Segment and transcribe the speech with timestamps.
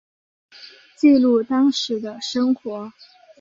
[0.95, 2.91] 记录当时的生活